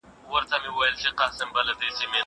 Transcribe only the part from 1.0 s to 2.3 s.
زه کتابونه ليکلي دي!؟